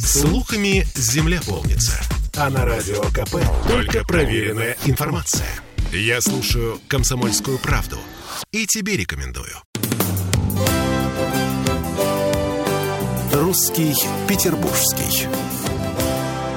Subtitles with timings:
[0.00, 2.00] Слухами земля полнится.
[2.36, 5.48] А на радио КП только проверенная информация.
[5.92, 7.98] Я слушаю «Комсомольскую правду»
[8.52, 9.56] и тебе рекомендую.
[13.32, 13.94] «Русский
[14.28, 15.47] Петербургский».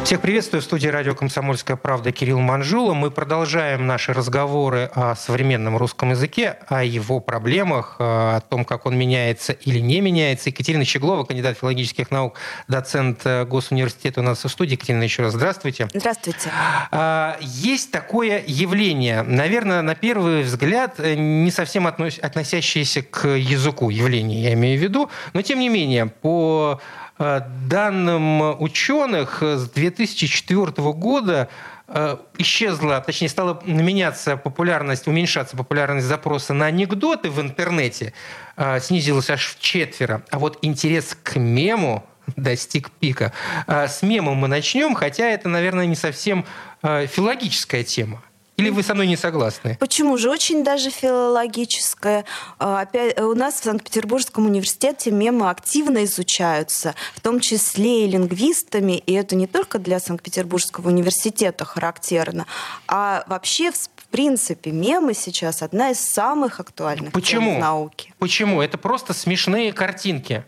[0.03, 2.93] Всех приветствую в студии радио «Комсомольская правда» Кирилл Манжула.
[2.93, 8.97] Мы продолжаем наши разговоры о современном русском языке, о его проблемах, о том, как он
[8.97, 10.49] меняется или не меняется.
[10.49, 12.33] Екатерина Щеглова, кандидат филологических наук,
[12.67, 14.73] доцент Госуниверситета у нас в студии.
[14.73, 15.87] Екатерина, еще раз здравствуйте.
[15.93, 16.49] Здравствуйте.
[16.91, 24.53] А, есть такое явление, наверное, на первый взгляд, не совсем относящееся к языку явление, я
[24.53, 26.81] имею в виду, но тем не менее, по
[27.23, 31.49] Э, данным ученых, с 2004 года
[31.87, 38.13] э, исчезла, точнее, стала меняться популярность, уменьшаться популярность запроса на анекдоты в интернете,
[38.57, 40.23] э, снизилась аж в четверо.
[40.29, 42.05] А вот интерес к мему
[42.35, 43.33] достиг пика.
[43.67, 46.45] С мемом мы начнем, хотя это, наверное, не совсем
[46.81, 48.21] филологическая тема.
[48.57, 49.77] Или вы со мной не согласны?
[49.79, 50.29] Почему же?
[50.29, 52.25] Очень даже филологическое.
[52.59, 58.97] А, опять, у нас в Санкт-Петербургском университете мемы активно изучаются, в том числе и лингвистами,
[58.97, 62.45] и это не только для Санкт-Петербургского университета характерно,
[62.87, 67.51] а вообще в принципе, мемы сейчас одна из самых актуальных Почему?
[67.51, 68.13] тем науки.
[68.19, 68.61] Почему?
[68.61, 70.43] Это просто смешные картинки.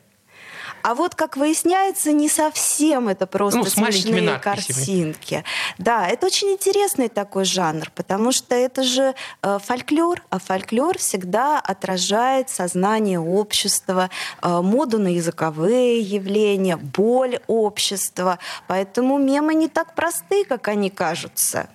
[0.83, 5.45] А вот, как выясняется, не совсем это просто ну, смешные картинки.
[5.77, 11.59] Да, это очень интересный такой жанр, потому что это же э, фольклор, а фольклор всегда
[11.59, 14.09] отражает сознание общества,
[14.41, 18.39] э, моду на языковые явления, боль общества.
[18.67, 21.69] Поэтому мемы не так просты, как они кажутся.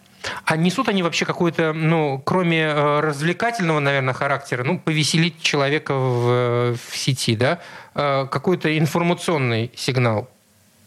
[0.44, 6.28] А несут они вообще какой-то, ну, кроме э, развлекательного, наверное, характера, ну, повеселить человека в,
[6.28, 7.60] э, в сети, да,
[7.94, 10.28] э, какой-то информационный сигнал?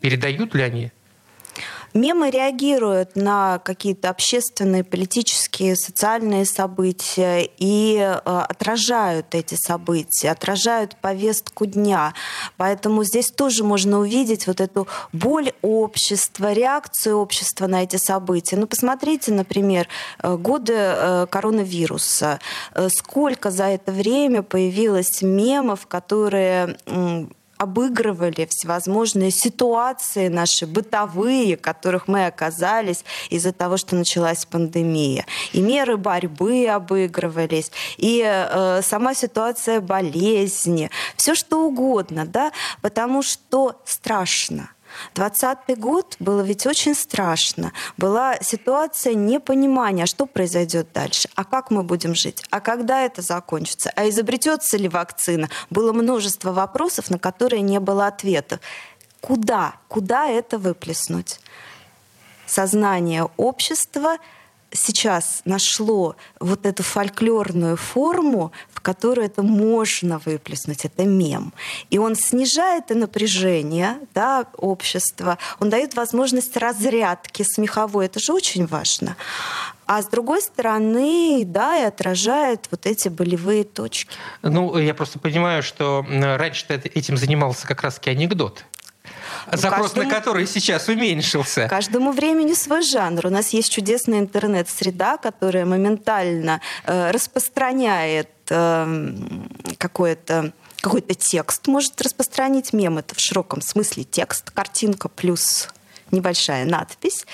[0.02, 0.92] Передают ли они?
[1.94, 11.66] Мемы реагируют на какие-то общественные, политические, социальные события и э, отражают эти события, отражают повестку
[11.66, 12.14] дня.
[12.56, 18.56] Поэтому здесь тоже можно увидеть вот эту боль общества, реакцию общества на эти события.
[18.56, 19.90] Ну, посмотрите, например,
[20.20, 22.40] э, годы э, коронавируса.
[22.88, 26.78] Сколько за это время появилось мемов, которые
[27.62, 35.26] обыгрывали всевозможные ситуации наши бытовые, в которых мы оказались из-за того, что началась пандемия.
[35.54, 42.52] И меры борьбы обыгрывались, и э, сама ситуация болезни, все что угодно, да,
[42.82, 44.72] потому что страшно.
[45.14, 47.74] Двадцатый год было ведь очень страшно.
[47.98, 53.92] Была ситуация непонимания, что произойдет дальше, а как мы будем жить, а когда это закончится,
[53.96, 55.50] а изобретется ли вакцина.
[55.70, 58.60] Было множество вопросов, на которые не было ответов.
[59.20, 59.76] Куда?
[59.88, 61.40] Куда это выплеснуть?
[62.46, 64.18] Сознание общества—
[64.72, 71.54] сейчас нашло вот эту фольклорную форму, в которую это можно выплеснуть, это мем.
[71.90, 78.66] И он снижает и напряжение да, общества, он дает возможность разрядки смеховой, это же очень
[78.66, 79.16] важно.
[79.86, 84.16] А с другой стороны, да, и отражает вот эти болевые точки.
[84.42, 88.64] Ну, я просто понимаю, что раньше этим занимался как раз-таки анекдот.
[89.52, 91.68] Ну, Запрос каждому, на который сейчас уменьшился.
[91.68, 93.28] Каждому времени свой жанр.
[93.28, 99.14] У нас есть чудесная интернет-среда, которая моментально э, распространяет э,
[99.78, 102.98] какое-то какой-то текст может распространить мем.
[102.98, 105.70] Это в широком смысле текст, картинка плюс
[106.12, 107.26] небольшая надпись.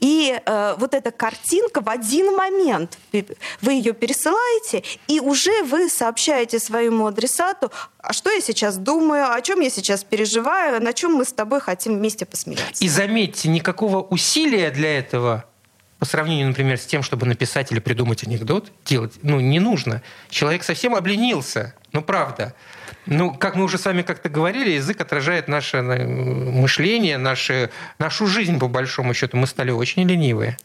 [0.00, 6.58] И э, вот эта картинка в один момент, вы ее пересылаете, и уже вы сообщаете
[6.58, 11.24] своему адресату, а что я сейчас думаю, о чем я сейчас переживаю, на чем мы
[11.24, 12.84] с тобой хотим вместе посмеяться.
[12.84, 15.44] И заметьте, никакого усилия для этого
[15.98, 20.02] по сравнению, например, с тем, чтобы написать или придумать анекдот, делать, ну, не нужно.
[20.30, 22.54] Человек совсем обленился, ну, правда.
[23.06, 28.26] Ну, как мы уже с вами как-то говорили, язык отражает наше э, мышление, наше, нашу
[28.26, 29.36] жизнь, по большому счету.
[29.36, 30.56] Мы стали очень ленивые.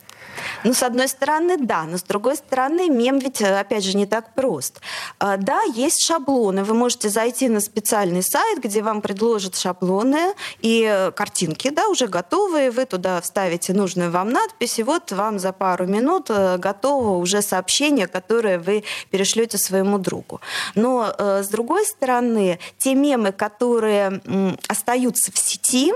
[0.63, 4.05] Ну, с одной стороны, да, но с другой стороны, мем ведь, э, опять же, не
[4.05, 4.81] так прост.
[5.19, 6.63] А, да, есть шаблоны.
[6.63, 12.07] Вы можете зайти на специальный сайт, где вам предложат шаблоны и э, картинки, да, уже
[12.07, 12.71] готовые.
[12.71, 17.41] Вы туда вставите нужную вам надпись, и вот вам за пару минут э, готово уже
[17.41, 20.41] сообщение, которое вы перешлете своему другу.
[20.75, 24.21] Но, с другой стороны, те мемы, которые
[24.67, 25.93] остаются в сети,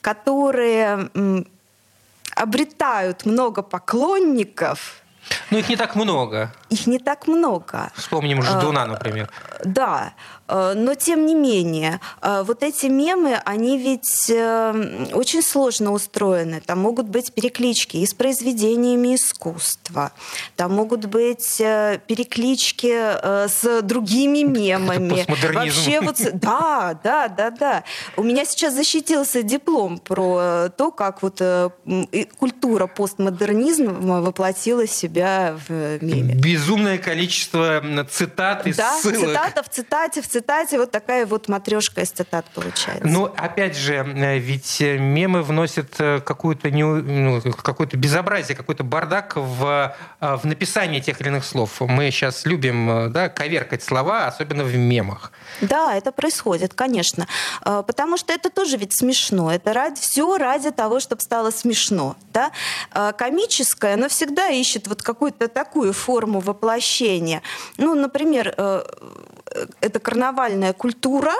[0.00, 1.10] которые
[2.36, 5.02] обретают много поклонников.
[5.50, 6.52] Ну, их не так много.
[6.70, 7.90] Их не так много.
[7.94, 9.30] Вспомним Ждуна, например.
[9.64, 10.12] Да,
[10.48, 16.60] Э, но тем не менее, э, вот эти мемы, они ведь э, очень сложно устроены.
[16.64, 20.12] Там могут быть переклички и с произведениями искусства.
[20.56, 22.88] Там могут быть переклички
[23.48, 25.24] с другими мемами.
[25.52, 27.84] Вообще вот, да, да, да, да.
[28.16, 31.42] У меня сейчас защитился диплом про то, как вот
[32.38, 36.34] культура постмодернизма воплотила себя в меме.
[36.56, 39.28] Безумное количество цитат и да, ссылок.
[39.28, 43.06] цитата в цитате, в цитате вот такая вот матрешка из цитат получается.
[43.06, 48.84] Ну, опять же, э, ведь э, мемы вносят э, какую-то не, ну, какое-то безобразие, какой-то
[48.84, 51.80] бардак в, в написании тех или иных слов.
[51.80, 55.32] Мы сейчас любим да, коверкать слова, особенно в мемах.
[55.60, 57.26] Да, это происходит, конечно.
[57.60, 59.52] Потому что это тоже ведь смешно.
[59.52, 62.16] Это ради, все ради того, чтобы стало смешно.
[62.32, 62.50] Да?
[63.12, 67.42] Комическое, оно всегда ищет вот какую-то такую форму воплощения.
[67.76, 68.48] Ну, например,
[69.80, 71.32] это карнавальная культура,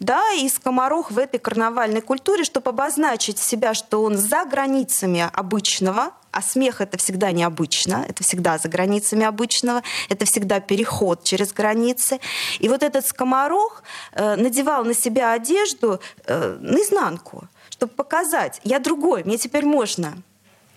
[0.00, 6.12] да, и скоморох в этой карнавальной культуре, чтобы обозначить себя, что он за границами обычного,
[6.30, 12.20] а смех это всегда необычно, это всегда за границами обычного, это всегда переход через границы.
[12.60, 19.24] И вот этот скоморох э, надевал на себя одежду э, наизнанку, чтобы показать, я другой,
[19.24, 20.14] мне теперь можно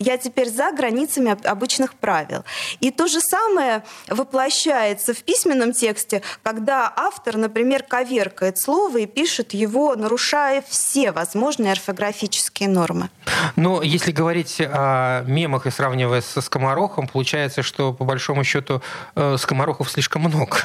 [0.02, 2.44] я теперь за границами обычных правил.
[2.80, 9.54] И то же самое воплощается в письменном тексте, когда автор, например, коверкает слово и пишет
[9.54, 13.10] его, нарушая все возможные орфографические нормы.
[13.56, 18.82] Но если говорить о мемах и сравнивая со скоморохом, получается, что по большому счету
[19.16, 20.58] э, скоморохов слишком много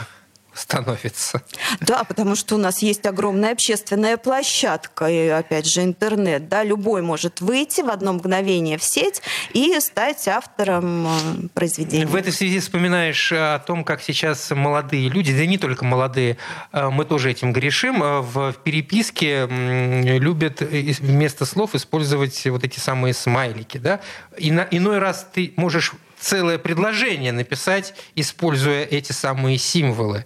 [0.56, 1.42] становится.
[1.80, 7.02] Да, потому что у нас есть огромная общественная площадка, и опять же интернет, да, любой
[7.02, 9.22] может выйти в одно мгновение в сеть
[9.52, 12.06] и стать автором э, произведения.
[12.06, 16.38] В этой связи вспоминаешь о том, как сейчас молодые люди, да не только молодые,
[16.72, 23.14] э, мы тоже этим грешим, э, в переписке любят вместо слов использовать вот эти самые
[23.14, 24.00] смайлики, да,
[24.38, 30.24] иной раз ты можешь целое предложение написать, используя эти самые символы.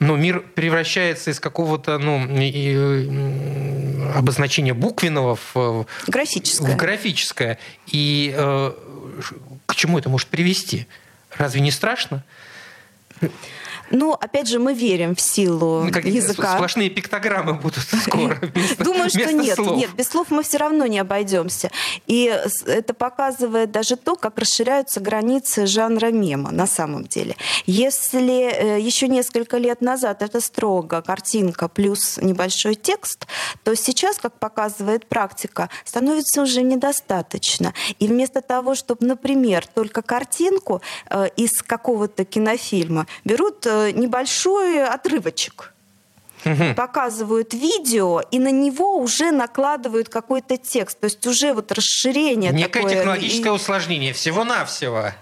[0.00, 2.22] Но мир превращается из какого-то ну,
[4.14, 6.72] обозначения буквенного в графическое.
[6.72, 7.58] В графическое.
[7.86, 8.72] И э,
[9.66, 10.86] к чему это может привести?
[11.36, 12.24] Разве не страшно?
[13.90, 16.56] Ну, опять же, мы верим в силу ну, как языка.
[16.56, 18.38] Сплошные пиктограммы будут скоро.
[18.54, 19.54] Вместо, Думаю, что нет.
[19.56, 19.76] Слов.
[19.76, 21.70] Нет, без слов мы все равно не обойдемся.
[22.06, 22.34] И
[22.66, 27.36] это показывает даже то, как расширяются границы жанра мема на самом деле.
[27.66, 33.26] Если э, еще несколько лет назад это строго картинка плюс небольшой текст,
[33.64, 37.74] то сейчас, как показывает практика, становится уже недостаточно.
[37.98, 45.72] И вместо того, чтобы, например, только картинку э, из какого-то кинофильма берут э, небольшой отрывочек
[46.44, 46.74] угу.
[46.74, 51.00] показывают видео, и на него уже накладывают какой-то текст.
[51.00, 52.96] То есть уже вот расширение Некое такое.
[52.96, 55.12] технологическое усложнение, всего-навсего.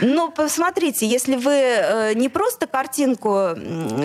[0.00, 3.50] Но посмотрите, если вы э, не просто картинку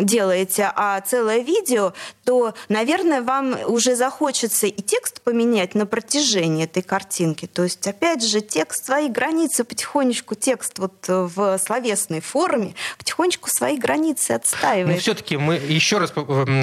[0.01, 1.94] делаете, а целое видео,
[2.24, 7.48] то, наверное, вам уже захочется и текст поменять на протяжении этой картинки.
[7.48, 13.77] То есть, опять же, текст свои границы потихонечку, текст вот в словесной форме потихонечку свои
[13.77, 14.95] границы отстаивает.
[14.95, 16.12] Но все-таки мы еще раз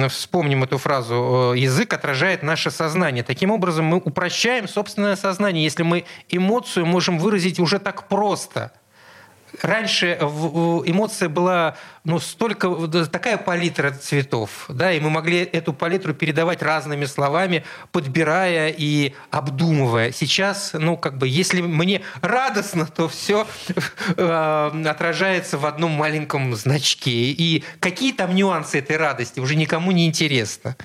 [0.09, 3.23] вспомним эту фразу, язык отражает наше сознание.
[3.23, 8.71] Таким образом, мы упрощаем собственное сознание, если мы эмоцию можем выразить уже так просто–
[9.61, 16.61] раньше эмоция была ну, столько, такая палитра цветов, да, и мы могли эту палитру передавать
[16.61, 20.11] разными словами, подбирая и обдумывая.
[20.13, 23.45] Сейчас, ну, как бы, если мне радостно, то все
[24.17, 27.11] э, отражается в одном маленьком значке.
[27.11, 30.77] И какие там нюансы этой радости уже никому не интересно.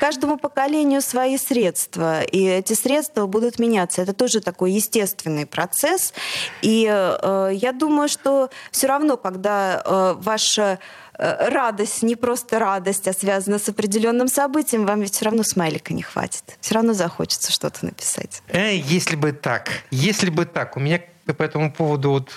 [0.00, 4.00] Каждому поколению свои средства, и эти средства будут меняться.
[4.00, 6.14] Это тоже такой естественный процесс.
[6.62, 10.78] И э, я думаю, что все равно, когда э, ваша
[11.18, 15.92] э, радость, не просто радость, а связана с определенным событием, вам ведь все равно смайлика
[15.92, 16.44] не хватит.
[16.62, 18.42] Все равно захочется что-то написать.
[18.48, 20.78] Э, если бы так, если бы так.
[20.78, 22.32] У меня по этому поводу вот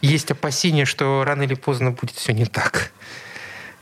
[0.00, 2.92] есть опасения, что рано или поздно будет все не так.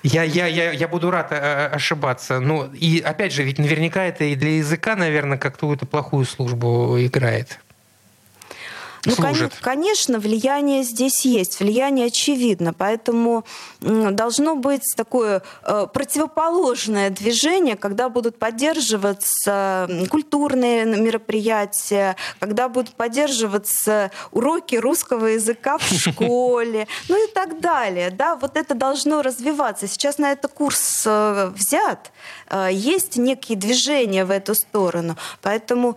[0.03, 2.41] Я, я, я, я буду рад э, ошибаться.
[2.41, 6.97] Ну, и опять же, ведь наверняка это и для языка, наверное, как-то какую-то плохую службу
[6.99, 7.61] играет.
[9.05, 9.53] Ну, служит?
[9.61, 13.45] Конечно, влияние здесь есть, влияние очевидно, поэтому
[13.81, 24.77] должно быть такое э, противоположное движение, когда будут поддерживаться культурные мероприятия, когда будут поддерживаться уроки
[24.77, 28.11] русского языка в школе, ну и так далее.
[28.11, 29.89] Да, вот это должно развиваться.
[29.89, 32.13] Сейчас на это курс э, взят,
[32.51, 35.97] э, есть некие движения в эту сторону, поэтому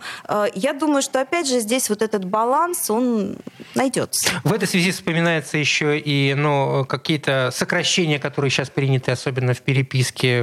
[0.54, 3.36] я думаю, что опять же здесь вот этот баланс, он
[3.74, 4.30] найдется.
[4.44, 10.38] В этой связи вспоминается еще и ну, какие-то сокращения, которые сейчас приняты, особенно в переписке,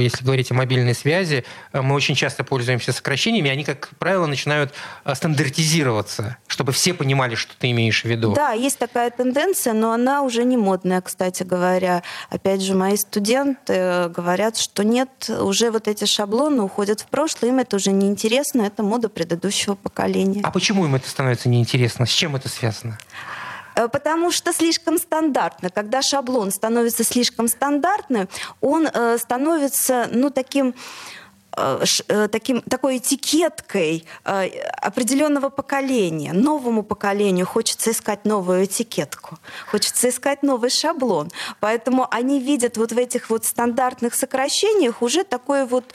[0.00, 1.44] если говорить о мобильной связи.
[1.72, 4.72] Мы очень часто пользуемся сокращениями, они, как правило, начинают
[5.04, 8.32] а, стандартизироваться, чтобы все понимали, что ты имеешь в виду.
[8.32, 12.02] Да, есть такая тенденция, но она уже не модная, кстати говоря.
[12.30, 17.58] Опять же, мои студенты говорят, что нет, уже вот эти шаблоны уходят в прошлое, им
[17.58, 20.40] это уже неинтересно, это мода предыдущего поколения.
[20.44, 21.79] А почему им это становится неинтересно?
[21.88, 22.98] С чем это связано?
[23.74, 25.70] Э, потому что слишком стандартно.
[25.70, 28.28] Когда шаблон становится слишком стандартным,
[28.60, 30.74] он э, становится, ну, таким
[31.52, 34.48] таким, такой этикеткой э,
[34.82, 36.32] определенного поколения.
[36.32, 41.30] Новому поколению хочется искать новую этикетку, хочется искать новый шаблон.
[41.60, 45.92] Поэтому они видят вот в этих вот стандартных сокращениях уже такой вот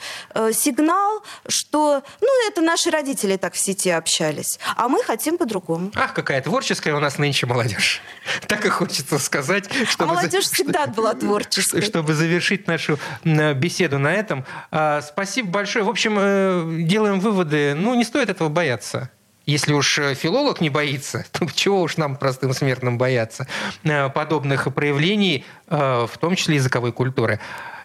[0.52, 5.90] сигнал, что ну это наши родители так в сети общались, а мы хотим по-другому.
[5.94, 8.02] Ах, какая творческая у нас нынче молодежь.
[8.46, 9.68] Так и хочется сказать.
[9.68, 11.82] А чтобы а молодежь всегда была творческой.
[11.82, 14.44] Чтобы завершить нашу беседу на этом.
[14.70, 15.84] А, спасибо Спасибо большое.
[15.84, 17.74] В общем, э, делаем выводы.
[17.76, 19.10] Ну, не стоит этого бояться.
[19.46, 23.46] Если уж э, филолог не боится, то чего уж нам, простым смертным, бояться
[23.84, 27.38] э, подобных проявлений, в том числе языковой культуры.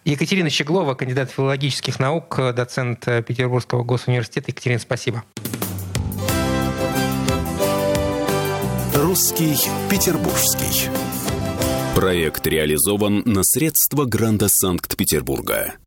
[0.06, 4.50] Екатерина Щеглова, кандидат филологических наук, доцент Петербургского госуниверситета.
[4.50, 5.24] Екатерина, спасибо.
[8.96, 9.56] Русский
[9.88, 10.89] Петербургский.
[11.96, 15.75] Проект реализован на средства Гранда Санкт-Петербурга.